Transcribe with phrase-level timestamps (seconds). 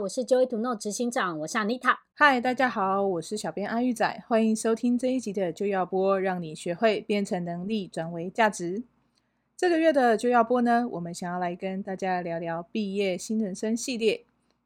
[0.00, 1.94] 我是 Joy to Know 执行长，我是 Anita。
[2.14, 8.82] 嗨，大家好，我是小编阿玉仔，欢迎收听这一集的就要播，让你学会变成能力转为价值。
[9.58, 14.24] 这个月的就要播呢，我们想要来跟大家聊聊毕业新人生系列。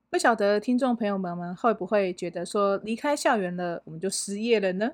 [0.09, 4.93] 不晓得听众朋友们们会不会觉得说离开校园了，我们就失业了呢？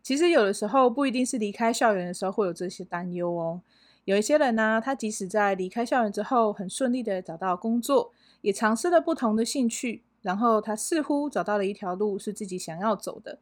[0.00, 3.60] 其实有的时候不一定是离开校园的时候会有这些担忧哦。
[4.04, 8.12] 有一些人呢、他即使在离开校园之后，很顺利的找到工作，
[8.46, 13.40] 也尝试了不同的兴趣，然后他似乎找到了一条路是自己想要走的，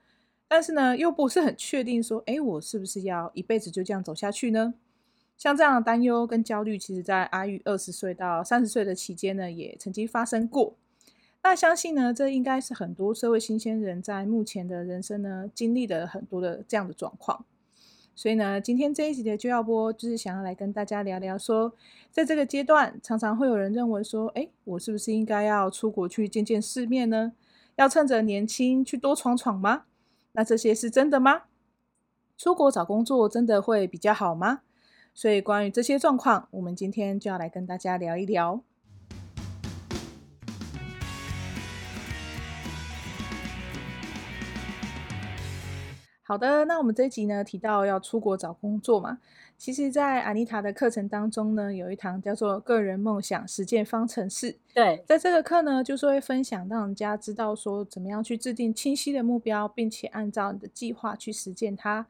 [0.49, 4.73] 但是呢，又不是很确定说，诶，我是不是要一辈子就这样走下去呢？
[5.37, 10.75] 像这样的担忧跟焦虑，其实在阿玉二十岁到三十岁的期间呢，也曾经发生过。
[11.43, 17.45] 那相信呢，这应该是很多社会新鲜人在目前的人生呢，经历了很多的这样的状况。
[18.15, 21.73] 所以呢，今天这一集的就要播，就是想要来跟大家聊聊说，
[22.11, 27.33] 在这个阶段，常常会有人认为说，诶，我是不是应该要出国去见见世面呢？
[27.77, 29.85] 要趁着年轻去多闯闯吗？
[30.33, 31.43] 那这些是真的吗？
[32.37, 34.61] 出国找工作真的会比较好吗？
[35.13, 38.63] 所以关于这些状况，我们今天就要来跟大家聊一聊。
[46.27, 49.19] 好的，那我们这一集呢，提到要出国找工作嘛，
[49.59, 54.57] 其实，在安妮塔的课程当中呢，有一堂叫做个人梦想实践方程式。
[54.73, 62.07] 对，在这个课呢，就是会分享让人家知道说，怎么样去制定清晰的目标，并且按照你的计划去实践它。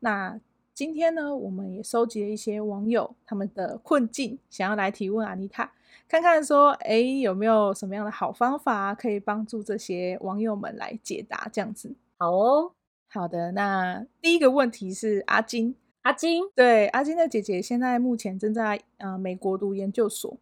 [0.00, 0.40] 那
[0.72, 5.70] 今天呢，我们也收集了一些网友他们的困境，想要来提问安妮塔，
[6.08, 11.94] 看看说，哎，有没有什么样的好方法可以帮助这些网友们来解答这样子？
[12.16, 12.72] 好哦。
[13.10, 20.36] 好的，那第一个问题是阿金，阿金，对，阿金的姐姐现在目前正在呃美国读研究所。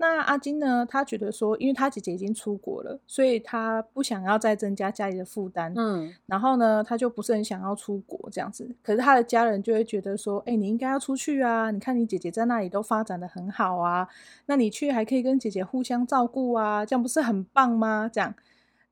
[0.00, 8.74] 那阿金呢，他觉得说，因为他姐姐已经出国了，所以他不想要再增加家里的负担，嗯，然后呢，他就不是很想要出国这样子。
[8.80, 11.72] 可是他的家人就会觉得说，哎，你应该要出去啊！
[11.72, 14.08] 你看你姐姐在那里都发展的很好啊，
[14.46, 18.08] 那你去还可以跟姐姐互相照顾啊，这样不是很棒吗？
[18.10, 18.32] 这样。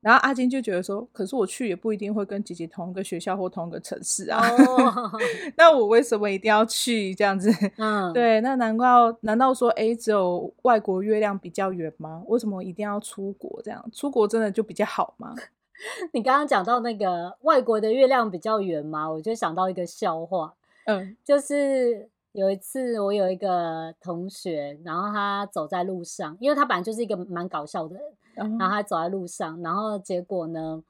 [0.07, 4.39] 然后阿金就觉得说，可是我去也不一定会跟姐姐同一个学校或同一个城市啊。
[4.39, 5.21] Oh.
[5.57, 7.51] 那我为什么一定要去这样子？
[7.75, 8.39] 嗯，对。
[8.39, 8.87] 那难怪
[9.19, 12.23] 难道说，哎，只有外国月亮比较圆吗？
[12.27, 13.61] 为什么一定要出国？
[13.61, 15.35] 这样出国真的就比较好吗？
[16.13, 19.11] 你刚刚讲到那个外国的月亮比较圆吗？
[19.11, 20.53] 我就想到一个笑话。
[20.85, 28.03] 嗯，就是有一次我有一个同学，然后他走在路上，因为他本来就是一个蛮搞笑的人。
[28.37, 30.83] 然后还走在路上，然后结果呢，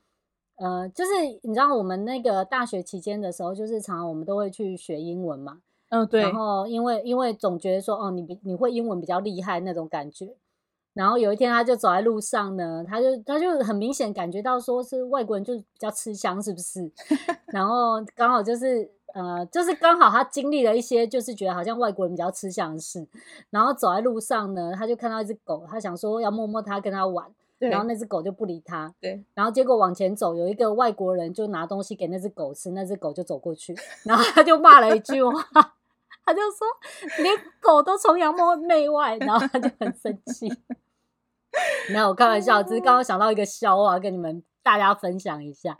[0.58, 1.12] 呃，就是
[1.44, 5.62] 你知道我们那个大学期间的时候，就是常常我们都会去学英文嘛。
[5.90, 6.22] 嗯，对。
[6.22, 10.36] 然后因为因为总觉得说，哦，你比你会英文比较厉害那种感觉。
[10.98, 16.92] 然后有一天他就走在路上呢，他就他就很明显感觉到说是外国人就比较吃香，是不是？
[17.54, 23.08] 然后刚好就是呃，就是刚好他经历了一些，就是觉得好像外国人比较吃香的事。
[23.52, 27.26] 然后走在路上呢，他就看到一只狗，他想说要摸摸它，跟它玩。
[27.60, 28.94] 对，然后那只狗就不理他。
[29.00, 35.32] 对，然后结果往前走，有一个外国人就拿东西给那只狗吃，那只狗就走过去，然后他就骂了一句话，
[36.24, 36.68] 他就说
[37.24, 38.32] 连狗都崇洋
[38.62, 40.48] 媚外，然后他就很生气。
[41.90, 45.78] 没有，我开玩笑，只是刚刚想到一个笑话，跟你们大家分享一下。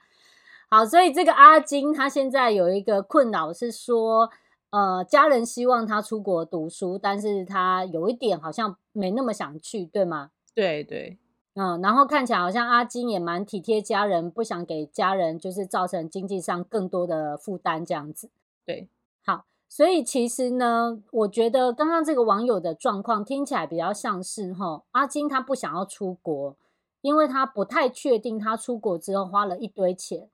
[0.70, 4.30] 好，所以这个阿金他现在有一个困扰是说，
[4.70, 10.32] 呃，家人希望他出国读书，但是他有一点好像没那么想去，对吗？
[10.54, 11.18] 对对。
[11.60, 18.30] 嗯，然后看起来好像阿金也蛮体贴家人，不想给家人就是造成经济上更多的负担这样子。
[18.64, 18.88] 对，
[19.26, 26.56] 好，所以其实呢，我觉得刚刚这个网友的状况听起来比较像是哈，阿金他不想要出国，
[27.02, 30.30] 因为他不太确定他出国之后花了一堆钱，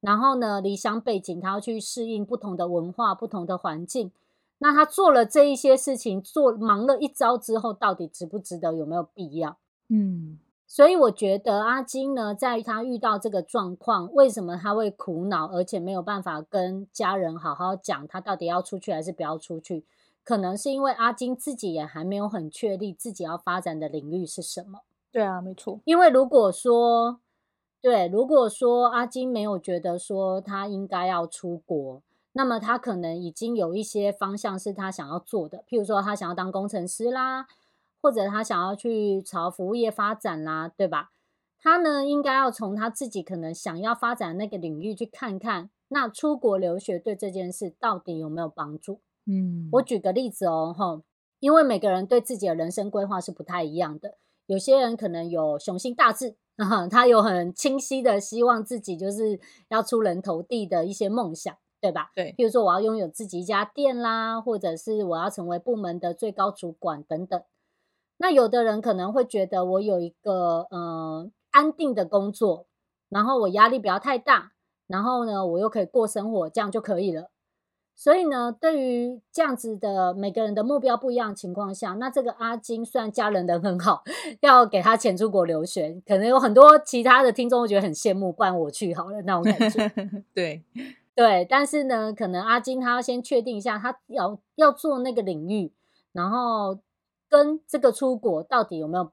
[0.00, 4.12] 然后呢，离乡背井，他要去适应不同的文化、不同的环境。
[4.58, 8.72] 那他做了这一些事情，做忙了一招之后，到底值不值得？
[8.74, 9.56] 有没有必要？
[9.88, 10.38] 嗯。
[10.74, 19.84] 所以我觉得阿金呢，在他遇到这个状况，为什么他会苦恼，而且没有办法跟家人好好讲，他到底要出去还是不要出去？
[20.24, 24.80] 可能是因为阿金自己也还没有很确立自己要发展的领域是什么。
[25.12, 25.78] 对啊，没错。
[25.84, 27.20] 因为如果说，
[27.80, 37.46] 对，如果说阿金没有觉得说他应该要出国，那么他可能已经有一些方向是他想要做的，譬如说他想要当工程师啦。
[38.04, 41.08] 或者他想要去朝服务业发展啦，对吧？
[41.58, 49.00] 他呢，应该要从他自己可能想要发展的那个领域去看看，那出国留学对这件事到底有没有帮助？
[49.24, 51.00] 嗯，我举个例子哦，吼，
[51.40, 54.18] 因为每个人对自己的人生规划是不太一样的。
[54.44, 56.36] 有些人可能有雄心大志，
[56.90, 62.10] 他有很清晰的希望自己就是要出人头地的一些梦想，对吧？
[62.14, 67.42] 对，比如说我要拥有自己一家店啦，或者是我要成为部门的最高主管等等。
[68.16, 72.66] 那有的人可能会觉得我有一个呃安定的工作，
[73.08, 74.52] 然后我压力不要太大，
[74.86, 77.30] 然后呢我又可以过生活，这样就可以了。
[77.96, 84.02] 所以呢，对于这样子的每个人的目标不一样的情况下，那这个阿金虽然家人人很好，
[84.40, 89.88] 要给他钱出国留学，可能有很多其他的听众会觉得很羡慕，不然我去好了那种感觉。
[90.34, 90.64] 对
[91.14, 95.72] 对，但是呢，可能阿金他要先确定一下，他要要做那个领域，
[96.10, 96.80] 然后
[97.34, 99.10] 跟这个出国到底有没有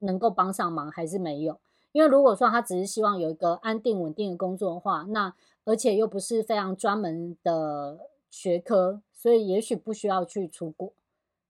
[0.00, 1.60] 能够帮上忙，还是没有？
[1.92, 5.34] 因为如果说他只是希望有一个安定稳定的工作的话，那
[5.64, 8.10] 而且又不是非常专门的。
[8.32, 10.92] 学科，所以也许不需要去出国，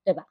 [0.02, 0.28] 对吧？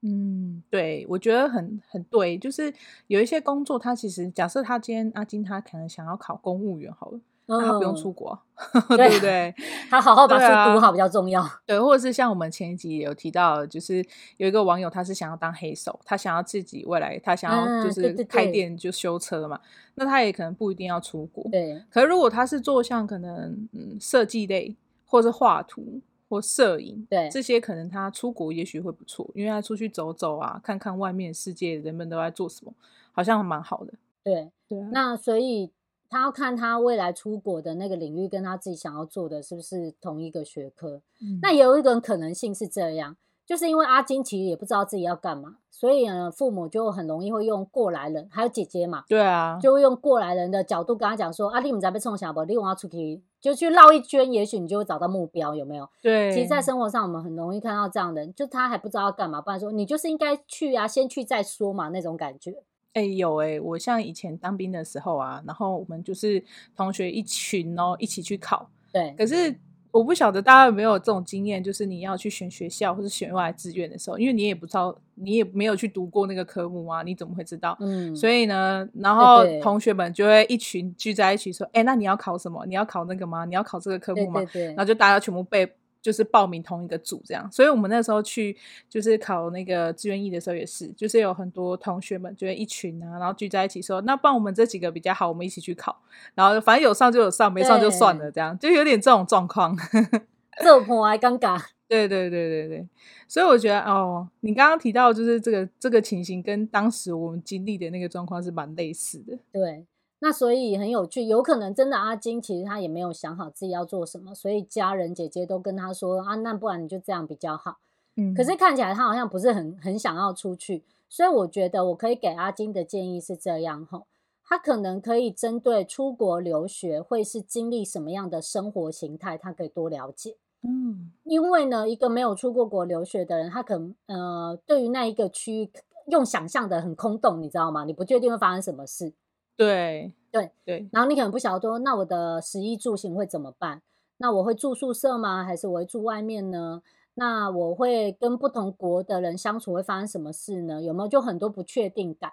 [0.00, 2.74] 嗯，对，我觉得很很对，就是
[3.06, 8.38] 有一些工作，他其实假设他今天阿金他可能想要考公务员好了，嗯、那他不用出国，
[8.96, 9.54] 对，对不对？
[9.90, 11.44] 他好好把书读好比较重要。
[11.66, 14.04] 对，或者是像我们前一集也有提到，就是
[14.36, 19.60] 有一个网友他是想要当黑手，他想要自己未来他想要就是开店就修车嘛，
[19.94, 21.44] 那他也可能不一定要出国。
[21.50, 24.76] 对，可是如果他是做像可能嗯设计类。
[25.06, 32.74] 或是画图或摄影，对这些可能他出国也许会不错，因为他出去走走啊，看看外面世界人们都在做什么，
[33.12, 33.92] 好像还蛮好的。
[34.24, 35.70] 对对啊，那所以
[36.14, 41.02] 他要看他未来出国的那个领域跟他自己想要做的是不是同一个学科。
[41.20, 43.16] 嗯，那也有一种可能性是这样。
[43.46, 52.42] 就是因为阿金其实也不知道自己要干嘛，所以呢，父母就很容易会用过来人，还有姐姐嘛，对啊，就会用过来人的角度跟他讲说：“啊，你们在被冲小不？
[52.46, 62.64] 你我要出去，就去绕一圈，也许你就会找到目标，有没有？”对，其实，在生活上我们很容易看到这样的人，就他还不知道要干嘛，不然说你就是应该去啊，先去再说嘛，那种感觉。
[62.94, 66.42] 哎、欸，有哎、欸，我像以前当兵的时候啊，然后我们就是
[66.74, 69.54] 同学一群哦，一起去考，对，可是。
[69.94, 77.76] 我不晓得大家有没有这种经验，就是你要去选学校或者选外来志愿的时候，因为你也不知道，你也没有去读过那个科目啊，你怎么会知道？
[77.78, 82.66] 嗯，所以呢，然后同学们就会一群聚在一起说：“哎、欸，那你要考什么？
[82.66, 83.44] 你要考那个吗？
[83.44, 85.72] 你要考这个科目吗？”对对对，然后就大家全部背。
[86.04, 88.54] 就是报名同一个组这样，所以我们那时候去
[88.90, 95.98] 就是考那个志愿役的时候也是，就是有很多同学们就是一群啊，然后聚在一起说，那帮我们这几个比较好，我们一起去考，
[96.34, 99.74] 然后反正有上就有上，没上就算了，这样就有点这种状况。
[100.62, 101.58] 这我还尴尬。
[101.88, 102.88] 对对对对对，
[103.26, 109.38] 所以我觉得哦，你刚刚提到就是这个这个情形跟当时我们经历的那个状况是蛮类似的。
[109.50, 109.86] 对。
[110.20, 117.78] 那所以很有趣，有可能真的阿金其实他也没有想好自己要做什么，所以家人姐姐都跟他说啊，那不然你就这样比较好。
[118.16, 124.04] 嗯，可是看起来他好像不是很很想要出去，所以我觉得我可以给阿金的建议是这样哈，
[124.44, 130.36] 他可能可以针对出国留学会是经历什么样的生活形态，他可以多了解。
[130.62, 135.70] 嗯，因为呢，一个没有出过国留学的人，他可能呃对于那一个区域
[136.06, 137.84] 用想象的很空洞，你知道吗？
[137.84, 139.12] 你不确定会发生什么事。
[139.56, 143.82] 对对对，然后你可能不晓得说，那我的食衣住行会怎么办？
[144.16, 145.44] 那我会住宿舍吗？
[145.44, 146.82] 还是我会住外面呢？
[147.14, 150.82] 那我会跟不同国的人相处会发生什么事呢？
[150.82, 152.32] 有没有就很多不确定感？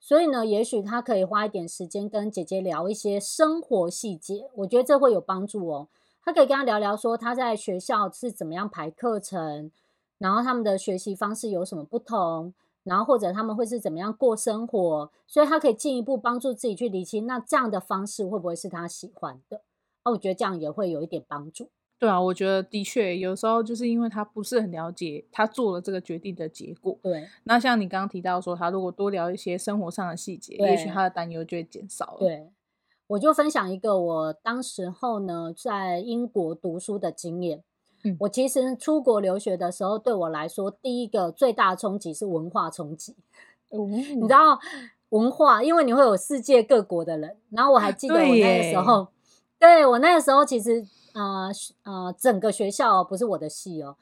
[0.00, 5.88] 所以呢，也许他可以花一点时间跟姐姐聊一些生活细节，我觉得这会有帮助哦。
[6.24, 9.70] 他可以跟他聊聊说他在学校是怎么样排课程，
[10.18, 12.54] 然后他们的学习方式有什么不同。
[12.84, 19.62] 然后或者他们会是怎么样过生活，所以他可以进一步帮助自己去理清，那这样的方式会不会是他喜欢的？
[20.02, 21.68] 啊，我觉得这样也会有一点帮助。
[21.98, 26.98] 对啊，我觉得的确有时候就是因为他不是很了解他做了这个决定的结果。
[27.00, 27.28] 对。
[27.44, 32.18] 那像你刚刚提到说，他如果多聊一些生活上的细节，也许他的担忧就会减少了。
[32.18, 32.50] 对。
[33.06, 37.62] 我就分享一个我当时候呢在英国读书的经验。
[38.04, 43.14] 嗯，我其实出国留学的时候，对我来说，第一个最大的冲击是文化冲击。
[43.70, 43.90] 嗯，
[44.20, 44.58] 你知道
[45.10, 47.36] 文化，因为你会有世界各国的人。
[47.50, 49.08] 然后我还记得我那个时候，
[49.58, 51.50] 对，对我那个时候，其实呃
[51.84, 53.96] 呃，整个学校不是我的系哦，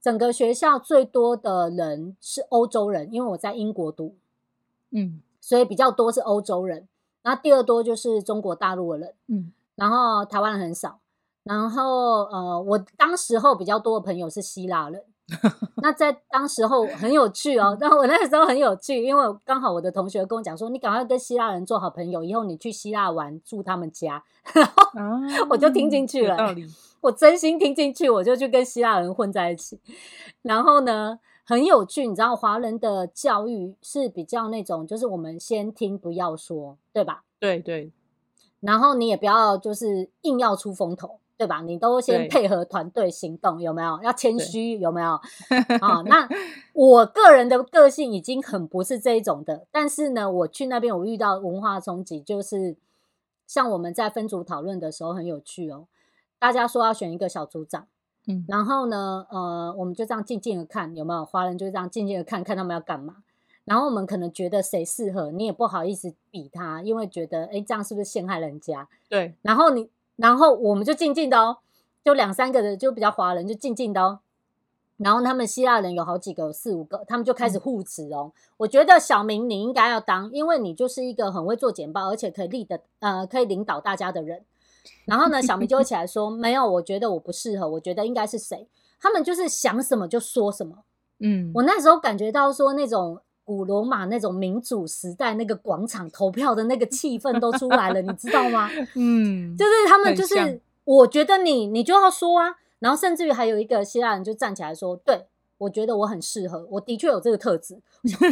[0.00, 4.14] 整个学校最多的人是欧洲人，因为我在英国读，
[4.90, 6.88] 嗯，所以比较多是欧洲人。
[7.22, 10.98] 然后第二多就是中国大陆的人，嗯，然后台湾人很少。
[11.44, 15.02] 然后，呃，我当时候比较多的朋友是希腊人。
[15.76, 24.22] 那在当时候很有趣哦， 但我那个时候很有趣，因为刚好我的同学跟我讲说，你赶快跟希腊人做好朋友，以后你去希腊玩住他们家，
[24.94, 26.36] 然后我就听进去了。
[27.00, 29.80] 我真心听进去，我就去跟希腊人混在一起。
[30.42, 32.06] 然后呢，很有趣。
[32.06, 37.24] 你知道华人的教育是比较那种，就是我们先听不要说，对吧？
[37.38, 37.92] 对对。
[38.60, 41.18] 然后你也不要就是硬要出风头。
[41.36, 41.62] 对吧？
[41.62, 44.00] 你都先配合团队行动，有没有？
[44.02, 45.20] 要谦虚，有没有？
[45.80, 46.28] 啊， 那
[46.72, 52.76] 我个人的个性已经很不是这一种的，但是呢，我去那边我遇到文化冲击，就是
[53.48, 55.88] 像我们在分组讨论的时候很有趣哦。
[56.38, 57.88] 大家说要选一个小组长，
[58.28, 63.16] 嗯，然后呢，呃，我们就这样静静的看有没有华人，就这样静静的看看他们要干嘛。
[63.64, 68.88] 然后我们可能觉得谁适合，你也不好意思比他，因为觉得哎，这样是不是陷害人家？
[69.08, 69.90] 对，然后你。
[70.16, 71.58] 然后我们就静静的哦，
[72.04, 74.20] 就两三个人就比较华人，就静静的哦。
[74.96, 78.32] 然后他们希腊人有好几个，有四五个，他们就开始互斥哦。
[78.32, 84.44] 嗯、我觉得小明你应该要当，因为你就是一个很会做简报，而且可以立的呃可以领导大家的人。
[85.06, 88.68] 然后呢，小明就会起来说：“没有，我觉得我不适合，我觉得应该是谁。”
[89.00, 90.84] 他们就是想什么就说什么。
[91.18, 93.20] 嗯，我那时候感觉到说那种。
[93.44, 98.70] 古罗马那种民主时代，那个广场投票的那个气氛都出来了，你知道吗？
[98.96, 105.26] 嗯，就是他们就是，我觉得你你就要说啊，然后甚至于还有一个希腊人就站起来说，对，
[105.58, 107.78] 我觉得我很适合，我的确有这个特质。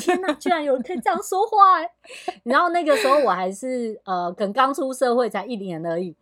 [0.00, 1.90] 天哪，居然有人可以这样说话哎！
[2.44, 6.14] 然后那个时候我还是呃，可能刚出社会才一年而已。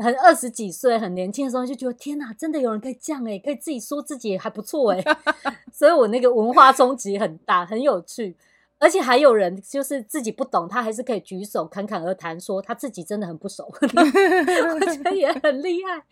[0.00, 5.04] 很二十几岁，很年轻的时候就觉得天哪，真的有人可以这样哎，可以自己说自己还不错哎，
[5.72, 8.34] 所以我那个文化冲击很大，很有趣，
[8.78, 16.02] 而且还有人就是自己不懂，他还是可以举手侃侃而谈，说他自己真的很不熟， 我觉得也很厉害。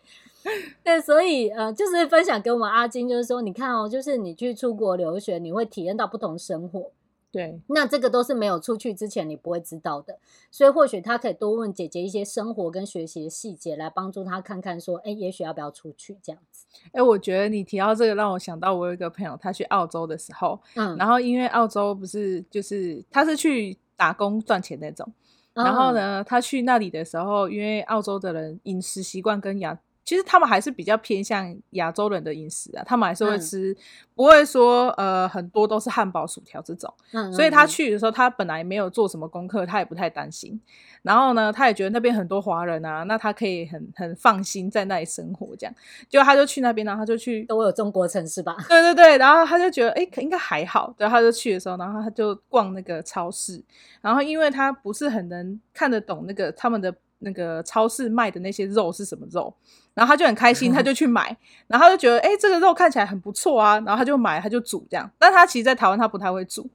[0.84, 6.90] 对，所以呃，就是分享给我们阿金，就是说你看哦，就是你去出国留学，你会体验到不同生活。
[7.30, 10.18] 对，那这个都是没有出去之前你不会知道的，
[10.50, 16.64] 所以或许他可以多问姐姐一些生活跟学习的细节，来帮助他看看说，哎，也许要不要出去这样子。
[16.92, 25.06] 哎，我觉得你提到这个，让我想到我有一个朋友，他去澳洲的时候，嗯，然后因为澳洲不是就是他是去打工赚钱那种，
[25.52, 29.78] 然后呢，他去那里的时候，因为澳洲的人饮食习惯跟亚。
[30.08, 33.76] 其实他们还是比较偏向亚洲人的饮食啊，他们还是会吃，嗯、
[34.14, 36.90] 不会说呃很多都是汉堡、薯条这种。
[37.12, 40.58] 嗯，所以他去的时候，他本来没有做什么功课，他也不太担心。
[41.02, 45.74] 然后呢，他也觉得那边很多华人啊，那他可以很很放心在那里生活这样。
[46.08, 48.56] 结果他就去那边，然后他就去都有中国城市吧？
[48.66, 50.90] 对对对，然后他就觉得哎，应该还好。
[50.96, 53.62] 对，他就去的时候，然后他就逛那个超市，
[54.00, 56.94] 然后因为他不是很能看得懂那个他们的。
[57.20, 59.52] 那个超市卖的那些肉是什么肉？
[59.94, 65.10] 然后他就很开心，他就去买， 然后他就觉得，哎、欸，这个肉看起来很不错啊，然后他就买，他就煮这样。
[65.18, 66.68] 但他其实，在台湾他不太会煮。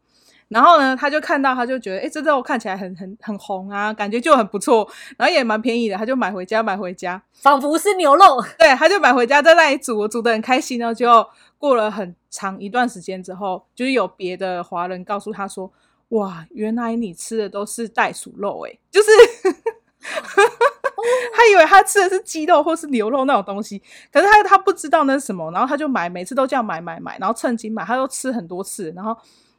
[0.49, 8.43] 然后呢，他就看到，他就觉得，哎、欸，这肉看起来很很很红啊，感觉就很不错，然后也蛮便宜的，他就买回家，买回家，仿佛是牛肉。
[8.59, 10.77] 对，他就买回家在那里煮，煮的很开心。
[10.77, 11.25] 然后就
[11.57, 15.71] 过了很长一段时间之后，就是有别的华人告诉他说，
[16.09, 19.07] 哇，原来你吃的都是袋鼠肉，哎，就是。
[21.33, 23.81] 他以为他吃的是鸡肉或是牛肉那种东西，
[24.11, 29.15] 可是他他不知道那是什么，然后他就买，每次都这样买买买，然后趁机买，他都吃很多次，然后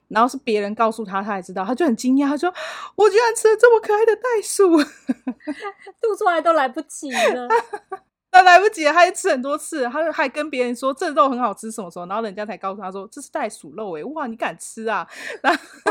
[0.09, 2.53] 然后是别人告诉他，他才知道，他就很惊讶，他说
[2.95, 4.77] ：“我居然吃了这么可爱的袋鼠，
[6.01, 7.49] 吐出来都来不及了，
[8.33, 15.07] 那来不及了，他也吃很多次，他还跟别人说这肉很好吃什么时候，然后人家才告诉他说这是袋鼠肉，哎，哇，你敢吃啊？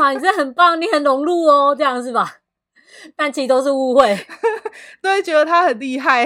[0.00, 2.38] 哇，你这很棒，你很融入哦，这样是吧？”
[3.16, 4.16] 但其实都是误会，
[5.00, 6.24] 都会觉得他很厉害，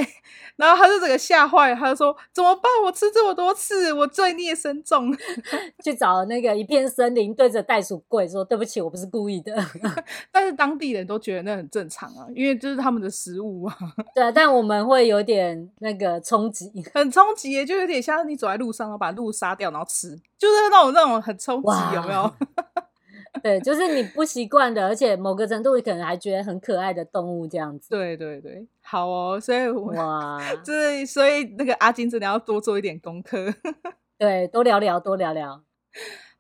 [0.57, 2.71] 然后他就整个吓坏，他就说怎么办？
[2.85, 5.17] 我吃这么多次，我罪孽深重。
[5.85, 9.55] 去找那个一片森林，对着袋鼠跪说：“对不起，我不是故意的。
[10.33, 13.77] ”但是当地人都觉得那很正常啊，因为这是他们的食物啊。
[14.15, 22.31] 对啊，但我们会有点那个冲击，很冲击，就有点像你走在路上，然后把鹿杀掉，然后吃，就是那种那种很冲击，有没有？
[23.43, 27.91] 对，就是你不习惯的，而且某个程度你可能还觉得很可爱的动物这样子。
[27.91, 33.53] 对对对，好哦，所以哇，就是所以那个阿金真的要多做一点功课。
[34.19, 35.63] 对，多聊聊，多聊聊。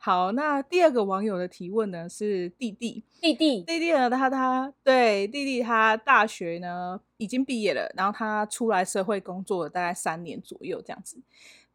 [0.01, 11.21] 好，那第二个网友的提问呢是弟弟，弟弟，弟弟呢，他他对弟弟他大学呢已经毕业了，然后他出来社会工作了大概三年左右这样子。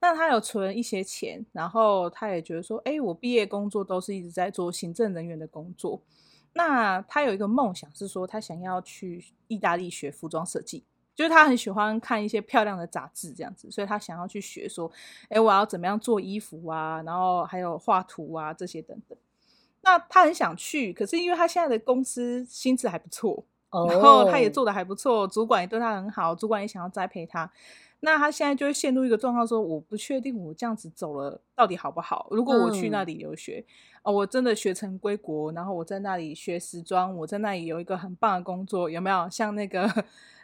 [0.03, 6.01] 那他有存一些钱，然后他也觉得说，哎，我毕业工作都是一直在做行政人员的工作。
[6.51, 10.83] 那他有一个梦想是说，他想要去意大利学服装设计，
[11.15, 14.91] 就是他很喜欢看一些漂亮的杂志这样子，所以他想要去学说，
[15.29, 19.17] 哎，我要怎么样做衣服啊，然后还有画图啊这些等等。
[19.83, 23.41] 那他很想去，可是因为他现在的公司薪资还不错，
[23.89, 27.50] 然后他也做的还不错，主管也对他很好，主管也想要栽培他。
[28.05, 32.27] 那他现在就会陷入一个状况，说我不确定我这样子走了到底好不好？
[32.31, 39.29] 如果我去那里留学，嗯、哦，我真的学成归国，然后我在那里学时装，我在那里有一个很棒的工作，有没有？
[39.29, 39.89] 像那个。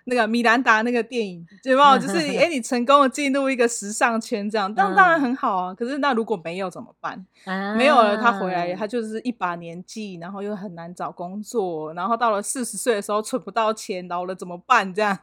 [0.06, 1.96] 那个米兰达那个电影，对吧？
[2.00, 5.74] 就是哎、欸，你成功的进入一个时尚圈，这样，当当然很好啊。
[5.76, 7.24] 可是那如果没有怎么办？
[7.46, 14.92] 啊、没有了，他回来，他就是一把年纪，然后又很难找工作，然后到了四十岁的时候存不到钱，老了怎么办？
[14.92, 15.16] 这样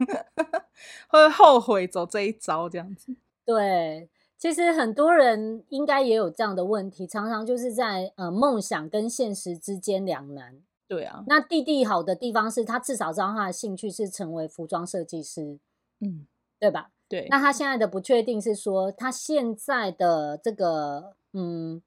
[1.09, 3.13] 会后悔走这一招，这样子。
[3.45, 10.61] 对，其实很多人应该也有这样的问题，常常就是在呃梦想跟现实之间两难。
[10.89, 15.59] 对啊，那弟弟好的地方是他至少知道他的兴趣是成为服装设计师，
[16.01, 16.27] 嗯，
[16.61, 16.91] 对吧？
[17.09, 17.27] 对。
[17.29, 21.83] 那他现在的不确定是说，他现在的这个，嗯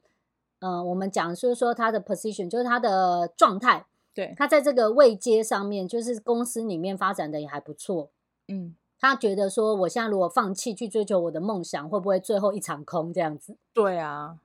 [0.59, 8.11] 嗯、呃，我们讲就是说他的 position 就是他的状态，对，他在这个位阶上面，就是公司里面发展的也还不错，
[8.49, 13.55] 嗯，他觉得说，我现在如果放弃去追求我的梦想，会不会最后一场空这样子？
[13.73, 14.37] 对啊，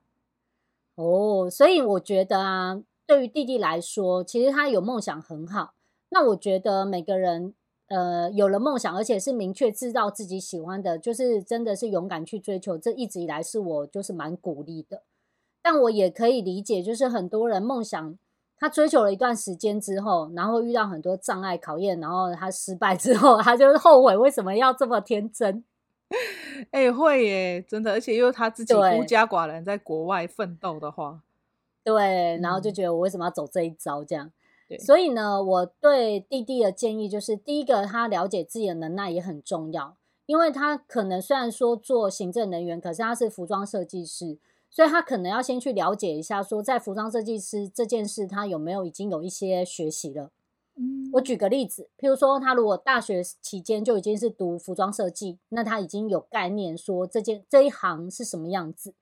[0.95, 2.81] 哦，所以我觉得啊。
[3.07, 5.75] 对于弟弟来说，其实他有梦想很好。
[6.09, 7.53] 那我觉得每个人，
[7.85, 12.79] 呃，有了梦想，而且是明确知道自己喜欢的，就是真的是勇敢去追求。
[12.79, 15.03] 这一直以来是我就是蛮鼓励的。
[15.61, 18.17] 但我也可以理解，就是很多人梦想
[18.57, 25.63] 他追求了一段时间之后，然后遇到很多障碍考验，然后他失败之后， 他就是后悔为什么要这么天真。
[26.71, 31.21] 哎、欸，会耶，真的，而且又他自己孤家寡人在国外奋斗的话。
[31.83, 34.31] 对，然后就觉得我为什么要走这一招这样？
[34.67, 39.95] 对，所以呢，我对弟弟的建议就是，第一个，他了解自己的能耐也很重要，
[40.25, 44.37] 因为他可能虽然说做行政人员，可是他是服装设计师，
[44.75, 50.31] 所以他可能要先去了解一下，说在服装设计师这件事，他有没有已经有一些学习了。
[50.75, 58.93] 嗯，我举个例子，譬如说，他如果大学期间就已经是读服装设计，那他已经有概念说这件这一行是什么样子，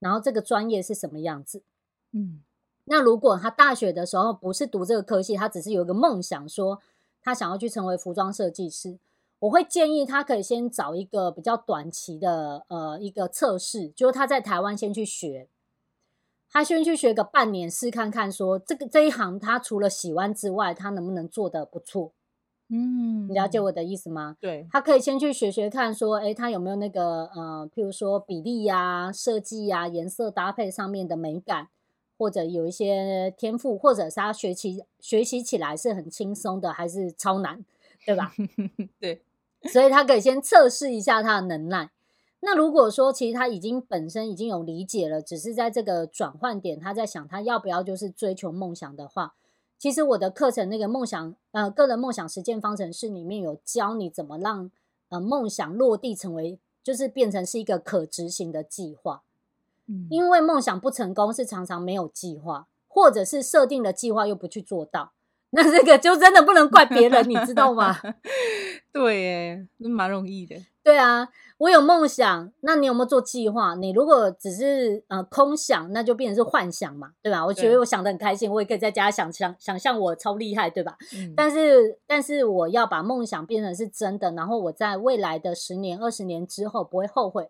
[0.00, 1.62] 然后这个专业是什么样子。
[2.10, 2.42] 嗯，
[2.86, 6.80] 那如果他大学的时候不是读这个科系，他只是有一个梦想，说
[7.22, 8.98] 他想要去成为服装设计师，
[9.40, 15.48] 我会建议他可以先找一个比较短期的呃一个测试，就是他在台湾先去学，
[16.50, 22.12] 他先去学个半年试看看，说这个这一行他除了喜欢之外，他能不能做得不错？
[22.70, 24.36] 嗯，你了解我的意思吗？
[24.40, 31.68] 对，他可以先去学学看，说诶他有没有那个呃，譬如说比例呀、设计呀、颜色搭配上面的美感。
[32.16, 37.64] 或者有一些天赋，或者是他学习学习起来是很轻松的，还是超难，
[38.04, 38.32] 对吧？
[39.00, 39.22] 对，
[39.64, 41.90] 所以他可以先测试一下他的能耐。
[42.40, 49.34] 那如果说其实他已经本身已经有理解了，只是在这个转换点，他在想他要不要就是追求梦想的话，
[49.78, 54.70] 其实我的课程那个梦想呃个人梦想实践方程式里面有教你怎么让
[55.08, 59.22] 呃梦想落地成为，就是变成是一个可执行的计划。
[60.10, 65.12] 因为梦想不成功是常常没有计划，或者是设定了计划又不去做到，
[65.54, 67.96] 那这个就真的不能怪别人，你知道吗？
[68.92, 70.56] 对耶，那蛮容易的。
[70.82, 73.74] 对啊，我有梦想，那你有没有做计划？
[73.74, 77.44] 你如果只是呃空想，那就变成是幻想嘛，对吧？
[77.46, 80.96] 我觉得我想的很开心，我也可以在家想象想象我超厉害，对吧？
[81.16, 81.32] 嗯。
[81.34, 87.48] 但是但是我要把梦想变成是真的，然后我在未来的十年、二十年之后不会后悔。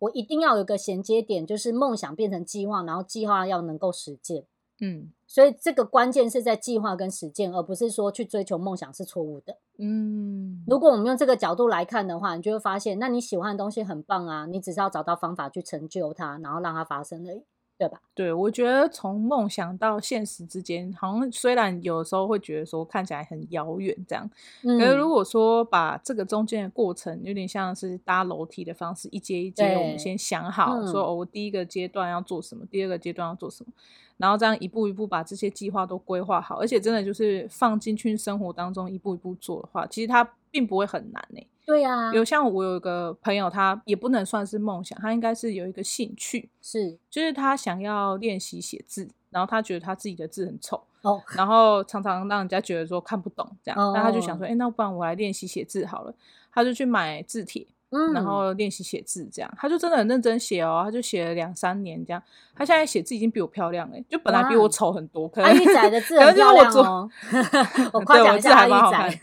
[0.00, 4.46] 我一定要有个衔接点，就是梦想变成计划，然后计划要能够实践。
[4.84, 9.56] 嗯，所以这个关键是在计划跟实践，而不是说去追求梦想是错误的。
[9.78, 17.44] 嗯，如果我们用这个角度来看的话，你就会发现，那你喜欢的东西很棒啊，你只是要找到方法去成就它，然后让它发生而已。
[17.82, 18.00] 对吧？
[18.14, 24.28] 对，我觉得从梦想到现实之间，好像虽然有时候会觉得说看起来很遥远这样，
[24.62, 33.72] 嗯，可是如果说把这个中间的过程有点像是搭楼梯的方式，一阶一阶，我们先想好说，哦，我第一个阶段要做什么，第二个阶段要做什么，
[34.18, 41.40] 然后这样一步一步把这些计划都规划好，而且真的就是放进去生活当中一步一步做的话，其实它并不会很难呢。
[41.64, 46.98] 对呀、啊，有像我有一个朋友，他也不能算是梦想，他应该是有一个兴趣，是。
[47.08, 56.14] 就是他想要练习写字，然后他觉得他自己的字很丑，哦，然后常常让人家觉得说看不懂这样，那、哦、他就想说，哎，那不然我来练习写字好了，
[56.52, 62.22] 他就去买字帖，嗯，然后练习写字这样，他就真的很认真写哦，他就写了两三年这样，
[62.56, 67.08] 他现在写字已经比我漂亮了，就本来比我丑很多，可能阿玉仔的字 很漂亮哦，
[67.92, 69.20] 我 夸奖一下阿玉仔。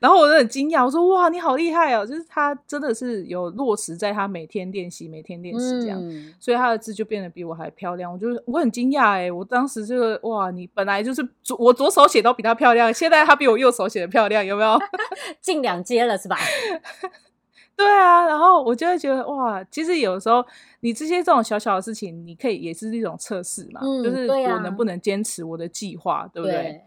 [0.00, 2.04] 然后我就很惊讶，我说：“哇，你好厉害哦！
[2.04, 8.12] 就是他真的是有落实在他每天练习、每天练习这样，嗯、所以他的字就变得比我还漂亮。
[8.12, 14.78] 我就我很惊讶哎，我当时就哇，你本来就是左我左手写都比他漂亮，现在他比我右手写的漂亮，有没有？
[15.40, 16.36] 进两阶了是吧？
[17.78, 18.26] 对啊。
[18.26, 20.44] 然后后我就会觉得哇，其实有时候
[20.80, 26.82] 你这些这种小小的事情，你可以也是一种测试嘛，嗯、就是我能不能坚持我的计划，对不对？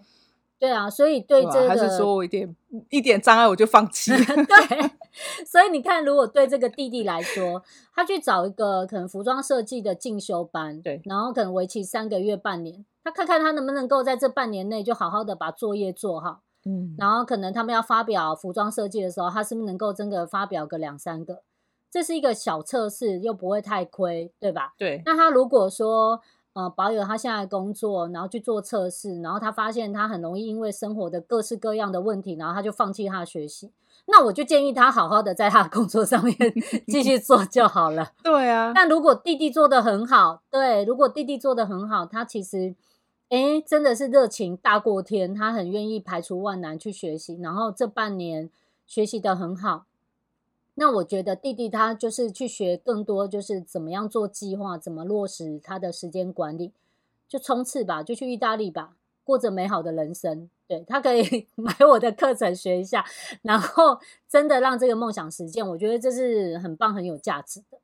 [0.59, 2.55] 对啊，所以对这个，还是说我一点
[2.89, 4.11] 一点障碍我就放弃？
[4.15, 4.91] 对，
[5.45, 7.63] 所以你看，如果对这个弟弟来说，
[7.95, 16.41] 他去找一个可能服装设计的进修班，对，然后可能为期三个月、半年，他看看他能不能够在这半年内就好好的把作业做好。
[16.65, 21.41] 嗯，然后可能他们要发表服装设计的时候，他是不是能够真的发表个两三个？
[21.89, 24.73] 这是一个小测试，又不会太亏，对吧？
[24.77, 25.01] 对。
[25.05, 26.21] 那他如果说
[26.53, 33.71] 呃保有他现在的工作，然后去做测试，然后他发现他很容易因为生活的各式各样的问题，然后他就放弃他的学习，
[34.05, 36.35] 那我就建议他好好的在他的工作上面
[36.87, 38.11] 继续做就好了。
[38.23, 38.71] 对啊。
[38.73, 42.75] 但如果弟弟做的很好，对，如果弟弟做的很好，他其实。
[43.31, 48.49] 诶，真的是热情大过天，他很愿意排除万难去学习，然后这半年
[48.85, 49.85] 学习得很好。
[50.75, 56.73] 那我觉得弟弟他就是去学更多，就是怎么样做计划，怎么落实他的时间管理，
[57.29, 60.49] 就冲刺吧，就去意大利吧，过着美好的人生。
[60.67, 63.05] 对，他可以 买我的课程学一下，
[63.43, 67.77] 然后真的让这个梦想实现，我觉得这是很棒、很有价值的。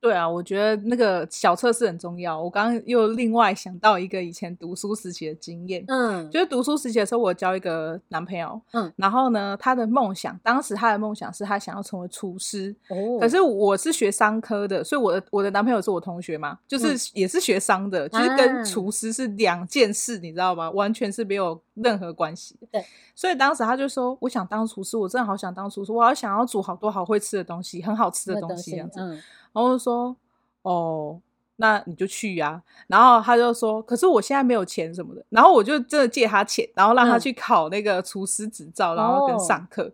[0.00, 2.40] 对啊，我觉得那个小测试很重要。
[2.40, 20.70] 我刚刚又另外想到一个以前读书时期的经验，嗯，就是读书时期的时候，我交一个男朋友，嗯，然后呢，他的梦想，当时他的梦想是他想要成为厨师，哦，可是我是学商科的，所以我的我的男朋友是我同学嘛，就是也是学商的，嗯，就是跟厨师是两件事，你知道吗？
[20.70, 22.56] 完全是没有任何关系。
[22.70, 22.84] 对，
[23.16, 29.00] 所以当时他就说，我想当厨师，我真的好想当厨师，我好想要煮好多好会吃的东西，很好吃的东西，这样子。
[29.00, 29.20] 嗯
[29.58, 30.16] 然后就说
[30.62, 31.20] ：“哦，
[31.56, 39.90] 那你就去呀、啊。”然后他就说：“可是我现在没有钱什么的。”然后我就真的借他钱，然后让他去考那个厨师执照，嗯、然后跟上课。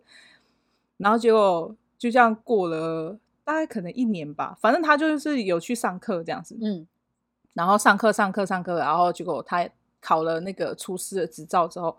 [0.97, 6.55] 然后结果就这样过了大概可能一年吧，反正他就是有去上课这样子。
[6.61, 6.85] 嗯。
[7.53, 9.67] 然后上课上课上课，然后结果他
[9.99, 11.97] 考了那个厨师的执照之后，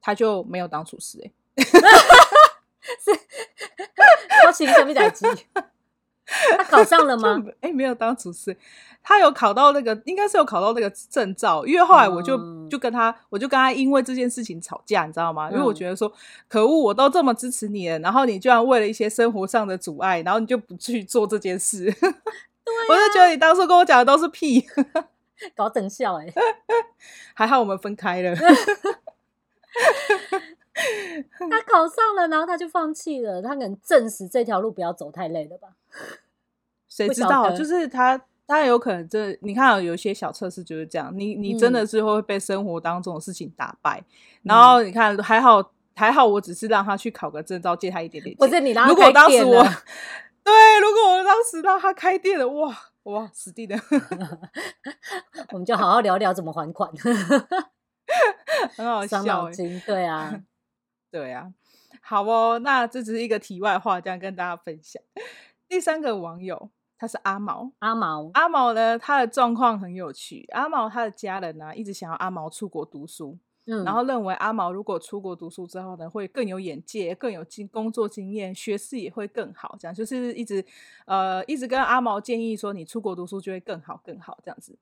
[0.00, 1.64] 他就没有当厨师哎、欸。
[3.04, 3.12] 是，
[4.46, 5.26] 好奇什么代志？
[6.58, 7.42] 他考上了吗？
[7.60, 8.54] 哎、欸，没有当厨师，
[9.02, 11.64] 他有考到那个，应该是有考到那个证照。
[11.64, 15.50] 因为后来我就、嗯、就跟他，我就跟他因为这件事情吵架，你知道吗？
[15.50, 16.12] 因为我觉得说，
[16.46, 21.84] 可恶，我都这么支持你了，然后你居然为了一些生活上的阻碍，然后你就不去做这件事。
[21.98, 24.66] 对啊、我就觉得你当初跟我讲的都是屁，
[25.56, 26.34] 搞整笑哎、欸。
[27.32, 28.36] 还好我们分开了。
[31.50, 33.42] 他 考上了，然后他就放弃了。
[33.42, 35.68] 他可能证实这条路不要走太累了吧？
[36.88, 37.50] 谁知道？
[37.56, 41.12] 就是他，他有可能这你看，有一些小测试就是这样。
[41.16, 43.98] 你你真的是会被生活当中的事情打败。
[44.00, 44.04] 嗯、
[44.44, 48.38] 然后你看，还好还好，我只是让他去考个证照，借他一点点钱。
[48.38, 49.62] 不是你让他如果当时我
[50.44, 53.78] 对，如果我当时让他开店了，哇哇，死定了！
[55.52, 56.90] 我们就好好聊聊怎么还款。
[58.76, 59.50] 很好笑。
[59.86, 60.40] 对啊。
[61.10, 61.52] 对啊，
[62.02, 65.02] 好哦，那这只是一个题外话，这样跟大家分享。
[65.68, 70.46] 第三个网友他是阿毛，阿毛，阿毛呢，他的状况很有趣。
[70.52, 79.76] 阿毛他的家人呢、啊，一直想要阿毛出国读书，嗯，然后认为阿毛如果出国读书之后呢，会更有眼界，更有经工作经验，学识也会更好。
[79.78, 80.64] 这样就是一直
[81.06, 84.76] 呃，一直跟阿毛建议说，你出国读书就会更好，更好这样子。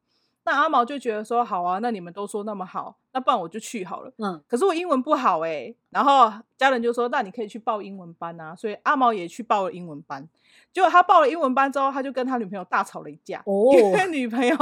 [0.46, 4.12] 那阿毛就觉得说好啊，那你们都说那么好，那不然我就去好了。
[4.18, 10.26] 嗯，可是我英文不好哎、欸，然后家人就说，那你可以去报英文班啊，所以阿毛也去报了英文班。
[10.72, 13.42] 结果他报了英文班之后，他就跟他女朋友大吵了一架。
[13.44, 14.54] 哦，因为女朋友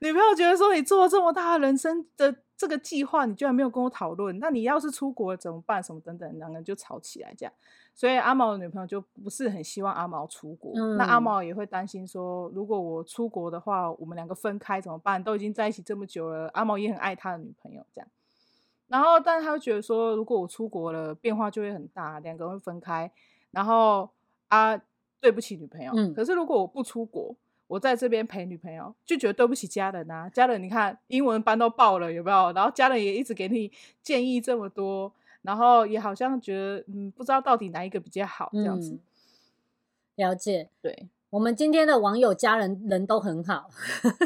[0.00, 5.82] 女朋友觉得说，你做了这么大的人生的这个计划，你居然没有跟我讨论，那你要是出国了怎么办？
[5.82, 7.52] 什么等等，两个人就吵起来这样。
[7.94, 15.24] 所以阿毛的女朋友就不是很希望阿毛出国，嗯、那阿毛也会担心说，如果我出国的话，我们两个分开怎么办？
[15.24, 18.06] 都已经在一起这么久了，阿毛也很爱他的女朋友，这样。
[18.88, 23.10] 然后，但是他会觉得说，如果我出国了，变化就会很大，两个人会分开。
[23.52, 24.10] 然后
[24.48, 24.78] 啊，
[25.18, 25.90] 对不起女朋友。
[25.96, 27.34] 嗯、可是如果我不出国，
[27.70, 30.28] 我在这边陪女朋友，就觉得对不起家人啊。
[30.28, 32.50] 家人，你看英文班都报了，有没有？
[32.50, 33.70] 然后家人也一直给你
[34.02, 35.12] 建议这么多。
[35.42, 38.90] 然后也好像觉得，嗯，不知道到底哪一个比较好，这样子。
[38.90, 39.00] 嗯、
[40.16, 43.70] 了解，对，我们今天的网友家人人都很好，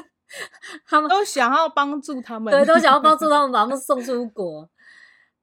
[0.89, 4.69] 他们都想要帮助他们，对，都想要帮助 他们把他们送出国。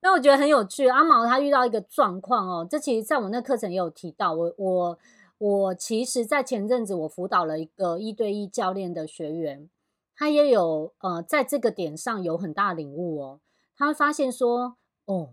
[0.02, 4.34] 那我觉得很有趣，阿毛他遇到一个状况哦，这其实在我那课程也有提到。
[4.34, 5.00] 我我
[5.42, 9.68] 我其实，在前阵子我辅导了一个一对一教练的学员，
[10.16, 13.40] 他也有呃，在这个点上有很大领悟哦。
[13.76, 15.30] 他会发现说，哦。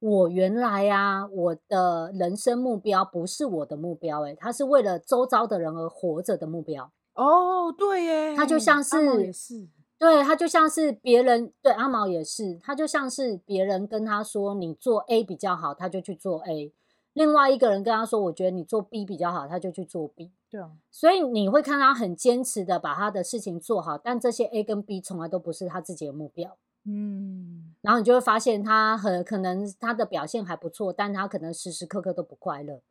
[0.00, 6.92] 我原来啊，我的人生目标不是我的目标，诶，他是为了周遭的人而活着的目标。
[7.14, 9.66] 哦，对耶，他就像是，是
[9.98, 16.70] 对，他就像是别人对阿毛也是，他就像是别人跟他说你做 A 比较好，他就去做 A；
[17.14, 20.30] 另外一个人跟他说，我觉得你做 B 比较好，他就去做 B。
[20.50, 26.56] 对啊，所以你会看他很坚持的把他的事情做好，但这些 A 跟 B 从来都不是他自己的目标。
[26.86, 32.82] 嗯，然后你就会发现他很可能他的表现还不错，但他可能时时刻刻都不快乐。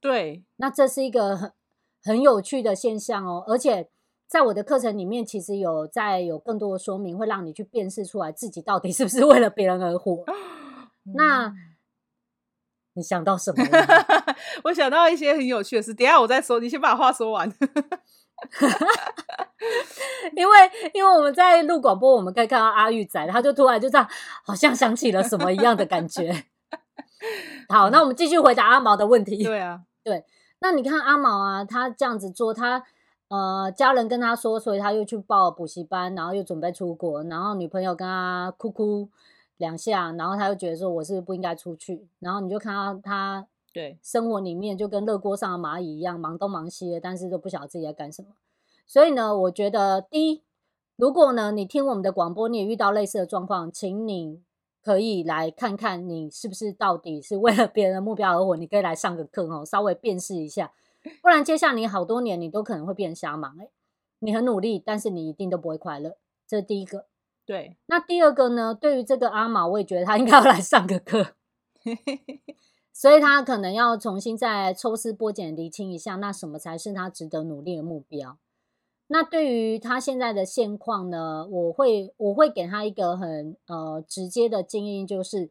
[0.00, 1.52] 对，那这是一个很
[2.02, 3.42] 很有趣的现象哦。
[3.46, 3.88] 而且
[4.26, 10.24] 在我的课程里面，其实有在有更多的说明，会让你去辨识出来自己到底是不是为了别人而活。
[11.06, 11.54] 嗯、那
[13.00, 13.64] 你想到什么？
[14.64, 16.60] 我想到一些很有趣的事，等一下我再说。
[16.60, 17.50] 你先把话说完。
[20.36, 24.06] 因为因为我们在录广播，我们可以看到阿玉仔，他就突然就这样，
[24.44, 26.44] 好像想起了什么一样的感觉。
[27.70, 29.42] 好，那我们继续回答阿毛的问题。
[29.42, 30.24] 对啊，对，
[30.60, 32.82] 那你看阿毛啊，他这样子做，他
[33.28, 39.08] 呃，家人跟他说，所以他又去报补习班，然后又准备出国，然后女朋友跟他哭哭
[39.60, 48.30] 两下，然后他就觉得说，我是不是不应该出去，然后你就看到他对生活里面就跟热锅上的蚂蚁一样，忙东忙西的，但是都不晓得自己在干什么。
[48.86, 50.42] 所以呢，我觉得第一，
[50.96, 54.40] 如果呢你听我们的广播，你也遇到类似的状况，请你
[54.82, 58.56] 可以来看看你是不是到底是为了别人的目标而活。
[58.56, 60.72] 你可以来上个课哦，稍微辨识一下，
[61.22, 63.56] 不然接下来你好多年你都可能会变瞎忙。
[63.58, 63.70] 诶，
[64.20, 66.16] 你很努力，但是你一定都不会快乐。
[66.46, 67.04] 这是第一个。
[67.50, 67.76] 对。
[67.86, 68.72] 那第二个呢？
[68.72, 71.34] 对于这个阿玛，我也觉得他应该要来上个课，
[72.94, 78.38] 所以他可能要重新再抽丝剥茧厘清一下，那什么才是他值得努力的目标。
[79.08, 85.50] 那对于他现在的现况呢，我会我会给他一个很呃直接的建议，就是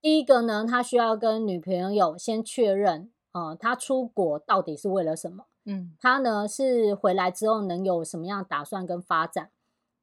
[0.00, 5.46] 第一个呢，他需要跟女朋友先确认，呃，他出国到底是为了什么？
[5.64, 9.50] 嗯，他呢是回来之后能有什么样打算跟发展？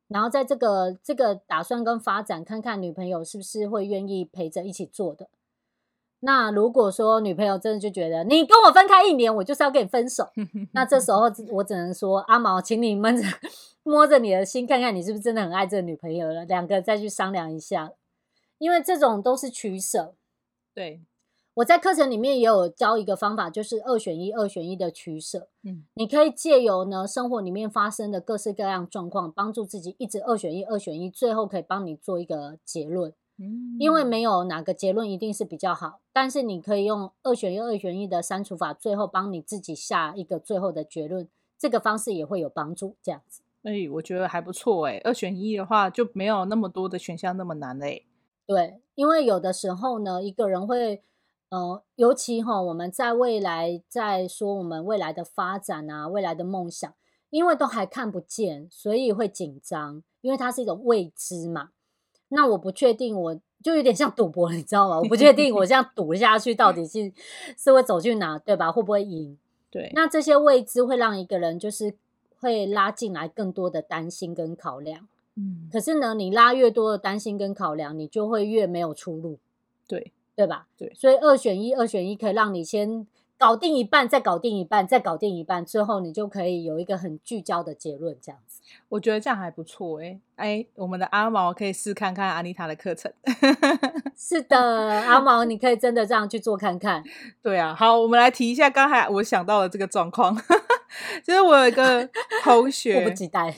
[0.08, 5.30] 然后在这个这个打算跟发展，看看女朋友是不是会愿意陪着一起做的。
[6.26, 10.30] 那如果说女朋友真的就觉得你跟我分开一年，我就是要跟你分手，
[10.72, 13.28] 那这时候我只能说阿毛，请你闷着
[13.84, 17.92] 摸着你的心，看看你是不是真的很爱这个女朋友了，两个再去商量一下，
[18.58, 20.16] 因为这种都是取舍。
[20.74, 21.02] 对，
[21.56, 25.48] 我在课程里面也有教一个方法，就是二选一，二选一的取舍。
[25.62, 33.14] 嗯，你可以借由呢生活里面发生的各式各样状况，帮助自己一直二选一，二选一，最后可以帮你做一个结论。
[33.40, 42.96] 嗯因为没有哪个结论一定是比较好，但是你可以用二选一、二选一的删除法，最后帮你自己下一个最后的结论，这个方式也会有帮助。
[43.02, 45.00] 这样子，哎，我觉得还不错哎。
[45.04, 48.06] 二选一的话就没有那么多的选项那么难嘞。
[48.46, 51.02] 对，因为有的时候呢，一个人会，
[51.54, 56.92] 呃，尤其哈，我们在未来在说我们未来的发展啊，未来的梦想，
[57.30, 61.70] 因为都还看不见，所以会紧张，因为它是一种未知嘛。
[62.30, 64.98] 那我不确定，我就有点像赌博，你知道吗？
[64.98, 67.14] 我不确定我这样赌下去到底是
[67.56, 68.72] 是会走去哪，对吧？
[68.72, 69.38] 会不会赢？
[69.70, 69.92] 对。
[69.94, 71.94] 那这些未知会让一个人就是
[72.40, 75.08] 会拉进来更多的担心跟考量。
[75.36, 75.70] 嗯。
[75.72, 79.38] 可是呢，你拉越多的担心跟考量，你就会越没有出路。
[79.88, 80.68] 对，对吧？
[80.78, 80.92] 对。
[80.96, 83.06] 所以二选一，二选一可以让你先
[83.38, 88.62] 搞定一半，再搞定一半，再搞定一半，最后你就可以有一个很聚焦的结论，这样子。
[88.90, 93.12] 我觉得这样还不错哎、欸、哎，我们的阿毛可以试看看安妮塔的课程。
[94.16, 94.58] 是的，
[95.02, 97.04] 阿毛，你可以真的这样去做看看。
[97.44, 100.36] 对啊，好，我们来提一下刚才我想到的这个状况，
[101.24, 102.10] 就是我有一个
[102.44, 103.54] 同学，迫不及待。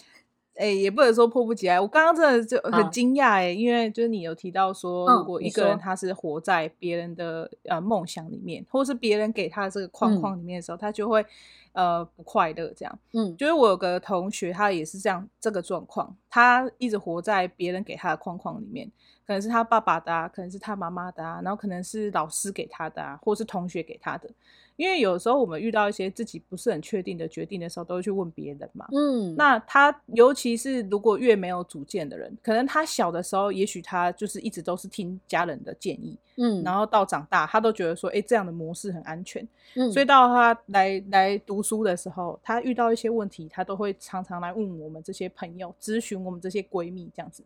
[0.55, 11.25] 哎，也不能说迫不及待，我刚刚真的就很惊讶哎，因为就是你有提到说，如果一个人他是活在别人的呃梦想里面，或是别人给他的这个框框里面的时候，嗯、他就会。
[11.75, 18.89] 呃，不快乐这样，嗯，就是我有个同学，他也是这样这个状况，他一直活在别人给他的框框里面，
[19.27, 24.29] 可能是他爸爸的啊，可能是他妈妈的啊，然后可能是老师给他的啊，或是同学给他的。
[24.77, 28.85] 因为有时候我们遇到一些自己不是很确定的决定的时候，都会去问别人嘛。
[28.91, 47.43] 嗯，那他尤其是如果越没有主见的人，可能他小的时候，也许他就是一直都是听家人的建议，嗯，然后到长大，他都觉得说，哎，这样的模式很安全，嗯，所以到他来来读书的时候，他遇到一些问题，他都会常常来问我们这些朋友，咨询我们这些闺蜜这样子。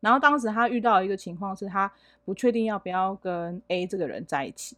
[0.00, 1.90] 然后当时他遇到一个情况是，他
[2.24, 4.76] 不确定要不要跟 A 这个人在一起。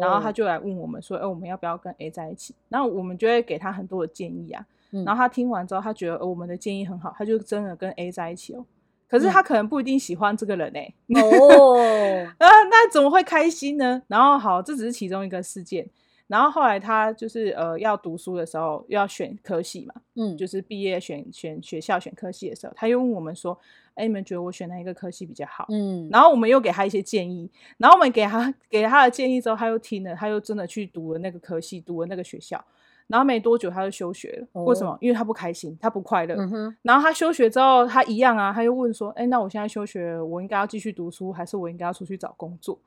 [0.00, 4.66] 然后他就来问我们说：“哎，我们要不要跟 A 在一起？”然后我们就会给他很多的建议啊。
[4.90, 8.64] 然后他听完之后，他觉得呃我们的建议很好，他就真的跟 A 在一起哦。
[9.08, 10.94] 可是他可能不一定喜欢这个人哎、欸。
[11.22, 11.76] 哦，
[12.38, 14.02] 啊，那怎么会开心呢？
[14.06, 15.88] 然后好，这只是其中一个事件。
[16.26, 23.58] 然后后来他就是呃要读书的时候要选科系嘛，嗯，就是毕业选选学校选科系的时候，他又问我们说，
[23.94, 25.64] 哎，你们觉得我选哪一个科系比较好？
[25.70, 32.62] 嗯，然后我们又给他一些建议，然后我们给他给他的建议之后，他又听了，他又真的去读了那个科系，读了那个学校，
[33.08, 34.46] 然后没多久他就休学了。
[34.52, 34.96] 哦、为什么？
[35.00, 36.36] 因为他不开心，他不快乐。
[36.38, 36.76] 嗯。
[36.82, 42.78] 然后他休学之后，他一样啊，他又问说，哎，那我现在休学，我应该要继续读书，还是我应该要出去找工作？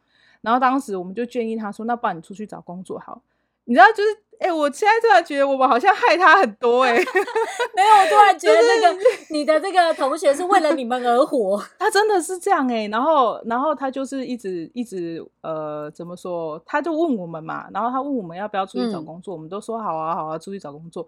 [0.41, 3.21] 然后当时我们就建议他说：“那不然你出去找工作好。”
[3.65, 4.09] 你知道，就是
[4.41, 6.97] 哎、欸，我现在突然觉得我们好像害他很多哎、欸。
[7.75, 11.63] 没有，我突然觉得那个、就是、 你的这个同学是为了你们而活。
[11.77, 16.59] 他真的是这样哎、欸，然后然后他就是一直一直呃，怎么说？
[16.65, 21.07] 他就问我们嘛，然后他问我们要不要出去找工作，嗯、我们都说好啊好啊，出去找工作。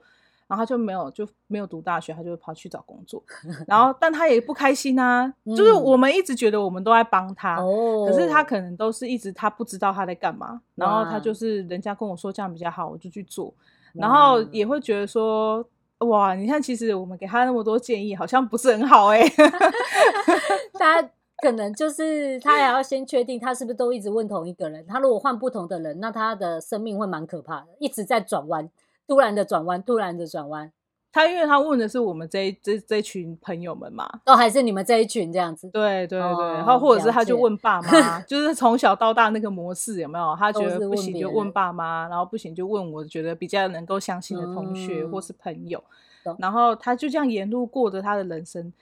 [0.53, 3.23] 然后他就没有就没有读大学，他就跑去找工作。
[3.67, 5.25] 然后，但他也不开心啊。
[5.45, 10.61] 嗯、就是我们一直觉得我们都在帮他，哦、可是他可能都是一直他不知道他在干嘛。
[10.75, 13.51] 然后他就是人家跟我说这样比较好，我就去做。
[13.93, 15.67] 然后也会觉得说，
[15.99, 19.33] 哇，你看，其实我们给他那么多建议，好像不是很好哎、欸。
[20.77, 21.01] 他
[21.37, 24.85] 可能就是他也要先确定他是不是都一直问同一个人。
[24.85, 28.69] 他如果换不同的人，那他的生命会蛮可怕的，一直在转弯。
[29.07, 30.71] 突然的转弯，突然的转弯。
[31.11, 35.69] 他因为他问的是我们这一这这群朋友们嘛，哦，还是你们这一群这样子？
[35.69, 40.35] 对对对，哦、然后或者是他就问爸妈，就是从小到大那个模式有没有？
[40.39, 45.83] 他觉得不行就问爸妈，然后不行就问我觉得比较能够相信的同学或是朋友，
[46.23, 48.73] 嗯、然后他就这样沿路过着他的人生。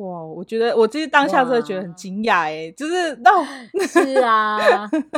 [0.00, 3.30] 哇，我觉得我其实当下真的觉得很惊讶哎，就是那
[3.86, 4.58] 是啊，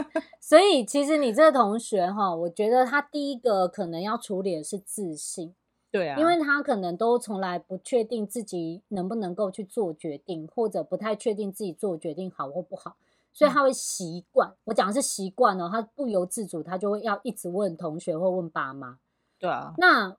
[0.42, 5.54] 所以其实你这个同学哈，我觉得他第一个可能要处理的是自信，
[5.92, 12.96] 对啊，因为他可能都从来不确定自己能不能够去做决定，或者不太确定自己做决定好或不好，
[13.32, 14.48] 所以他会习惯。
[14.48, 18.98] 嗯、我讲的是习惯哦，他不由自主，他就会要一直问同学或问爸妈，
[19.38, 20.16] 对啊，那。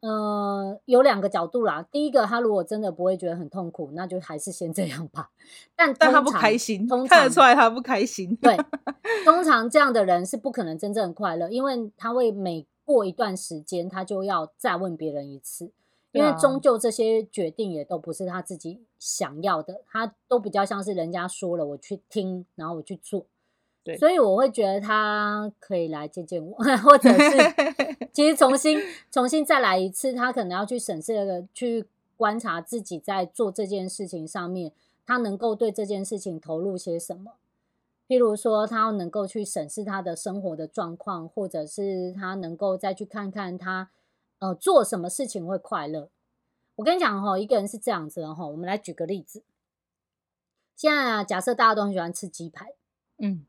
[0.00, 1.86] 呃，有两个角度啦。
[1.92, 5.30] 第一个，他如果真的不会觉得很痛苦，那就还是先这样吧。
[5.76, 8.34] 但但他不开心，通常看得出来他不开心。
[8.36, 8.56] 对，
[9.24, 15.70] 通常这样的人是不可能真正快乐，因为他会每过一段时间，他就要再问别人一次，
[16.12, 23.26] 因为终究这些决定也都不是他自己想要的，他都比较像是人家说了，我去听，然后我去做。
[23.90, 27.36] 对，所以我会觉得他可以来见见我，或者是
[28.12, 34.72] 其实重新重新再来一次，他可能要去审视那个，去观察自己在做这件事情上面，
[35.04, 37.32] 他能够对这件事情投入些什么。
[38.06, 43.90] 譬如说，他能够去审视他的生活的状况，或者是他能够再去看看他
[44.40, 46.08] 呃做什么事情会快乐。
[46.76, 49.42] 我跟你讲哈，一个人是这样子的哈，我们来举个例子。
[50.74, 52.72] 现在啊，假设大家都很喜欢吃鸡排，
[53.18, 53.46] 嗯。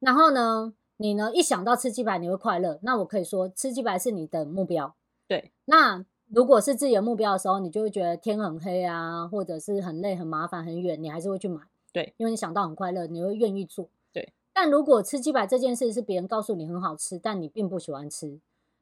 [0.00, 4.94] 好，然后呢，你呢一想到吃鸡排你会快乐，那我可以说吃鸡排是你的目标。
[5.26, 11.62] 对，那如果是自己的目标的时候，你就会觉得天很黑啊，或者是很累、很麻烦、很远，你还是会去买。
[11.92, 13.88] 对，因为你想到很快乐，你会愿意做。
[14.12, 18.38] 对，但如果吃鸡排这件事是别人告诉你很好吃，但你并不喜欢吃，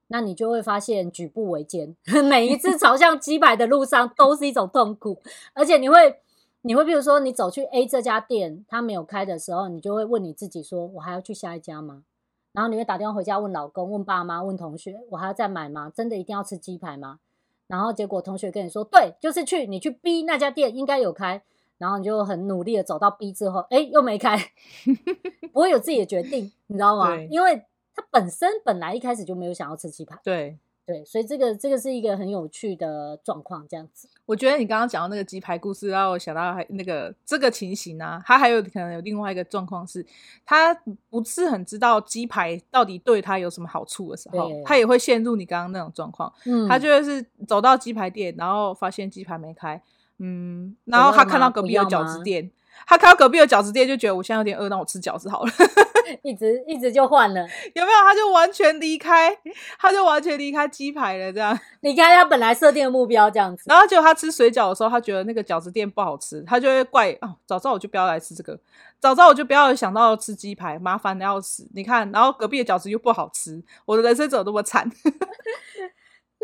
[0.08, 1.96] 那你就会发现举步维艰，
[2.28, 5.20] 每一次朝向鸡排的路上都是一种痛苦，
[5.54, 6.20] 而且你会。
[6.66, 12.02] 你会比如说，你走去 A 这家店，他没有开的时候，你就会问你自己说：“我还要去下一家吗？”
[12.50, 15.92] 然后你会打电话回家问老公、问爸妈、问同学：“我还要再买吗？
[15.94, 17.20] 真的一定要吃鸡排吗？”
[17.68, 21.40] 然后结果同学跟你说：“对，就是去你去 B 那家店应该有开。”
[21.78, 24.36] 然后你就很努力的走到 B 之后，哎，又没开，
[25.54, 27.14] 不会有自己的决定，你知道吗？
[27.30, 27.62] 因为
[27.94, 30.18] 他本身本来一开始就没有想要吃鸡排。
[30.24, 30.58] 对。
[30.86, 34.08] 对，所以这个这个是一个很有趣的状况，这样子。
[34.24, 40.06] 我觉得你刚刚讲到那个鸡排故事，让我想到还那个这个情形啊，他还有可能有另外一个状况是，
[40.44, 40.72] 他
[41.10, 46.32] 不是很知道鸡排到底对他有什么好处的时候，他也会陷入你刚刚那种状况。
[46.44, 49.82] 嗯，他就是走到鸡排店，然后发现鸡排没开，
[50.18, 52.50] 嗯，然后他看到隔壁有饺子店。
[52.86, 55.52] 他看到隔壁的饺子店，就觉得我现在有点饿，那我吃饺子好了。
[56.22, 57.40] 一直一直就换了，
[57.74, 57.98] 有没有？
[58.04, 59.36] 他就完全离开，
[59.78, 63.64] 他就完全离开鸡排了，这样 离开他本来设定的目标，这样子。
[63.66, 68.56] 然后结果他吃水饺的时候，他觉得那个饺子店不好吃，他就会怪哦，早知道我就不要来吃这个，
[69.00, 71.68] 早知道我就不要想到吃鸡排，麻烦的要死。
[71.74, 74.88] 你看，然后隔壁的饺子又不好吃，我的人生怎么那么惨？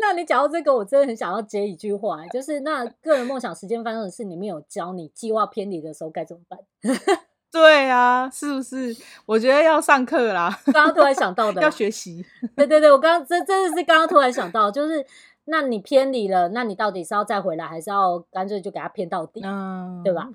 [0.05, 6.59] 那你讲到这个，我真的很想要接一句话，就是那个人梦想时间发生的事，你没有教你计划偏离的时候该怎么办？
[7.51, 8.95] 对啊，是不是？
[9.25, 10.49] 我觉得要上课啦。
[10.65, 12.25] 刚刚突然想到的， 要学习。
[12.55, 15.05] 对对对，我刚刚这真的是刚刚突然想到，就是
[15.45, 19.41] 那你偏离了，那你到底是要再回来，还是要干脆就给他偏到底？
[19.45, 20.29] 嗯，对吧？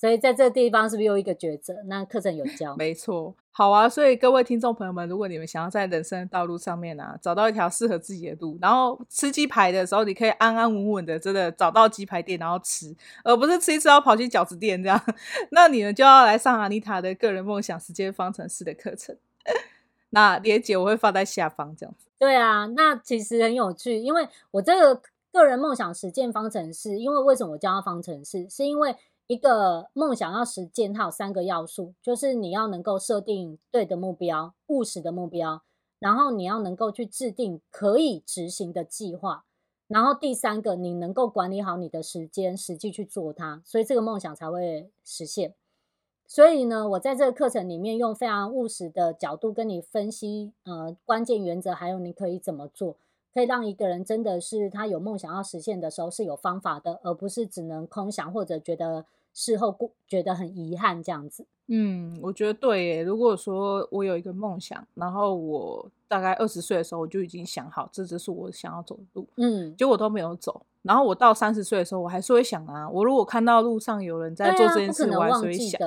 [0.00, 1.74] 所以在这个地方是不是又一个抉择？
[1.84, 3.34] 那课程有教，没错。
[3.50, 14.98] 好啊，所以各位听众朋友们，如果你们想要在人生的道路上面啊，找到一条适合自己的路，然后吃鸡排的时候，你可以安安稳稳的真的找到鸡排店，然后吃，而不是吃一吃要跑去饺子店这样。
[15.52, 19.14] 那你们就要来上阿妮塔的个人梦想实践方程式的课程。
[20.08, 22.06] 那连姐我会放在下方这样子。
[22.18, 28.96] 对啊，那其实很有趣，因为我这个个人梦想实践方程式，因为为什么我叫它方程式，是因为。
[29.30, 35.62] 一个梦想要实践，它有三个要素，就是你要能够设定对的目标，务实的目标，
[36.00, 39.44] 然后你要能够去制定可以执行的计划，
[39.86, 45.54] 然后第三个，你能够管理好你的时间，实际去做它，所以这个梦想才会实现。
[46.26, 52.96] 所以呢，我在这个课程里面用非常务实的角度跟你分析，呃，关键原则，还有你可以怎么做，
[53.32, 59.06] 可以让一个人真的是他有梦想要实现的时候是有方法的，而不是只能空想或者觉得。
[59.32, 61.46] 事后过觉得很遗憾，这样子。
[61.68, 63.02] 嗯，我觉得对耶。
[63.02, 69.26] 如果说我有一个梦想，然后我大概二十岁的时候，我就已经想好，这就是我想要走的路。
[69.36, 70.60] 嗯，结果都没有走。
[70.82, 75.80] 然后我到三十岁的时候，我还是会想啊，我如果看到路上有人在做这件事，我还是会想。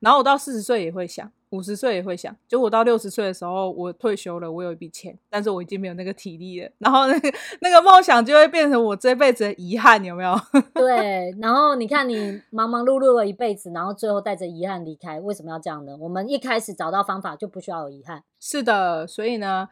[0.00, 1.30] 然后我到四十岁也会想。
[1.50, 7.32] 五十岁也会想，就我到六十岁的时候，我退休了，我有一笔钱，但是我已经没有那个体力了，然后那个
[7.62, 10.38] 那个梦想就会变成我这辈子的遗憾，有没有？
[10.74, 15.96] 对，然后你看你忙忙碌碌了一辈子，然后最后带着遗憾离开，为什么要这样呢？
[15.98, 18.22] 我们一开始找到方法就不需要有遗憾。
[18.38, 19.66] 是的，所以呢，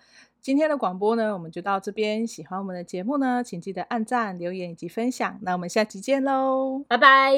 [0.46, 2.24] 今天的广播呢，我们就到这边。
[2.24, 5.36] 喜欢我们的节目呢，请记得按赞、留言以及分享。
[5.42, 7.32] 那我们下期见喽，拜拜。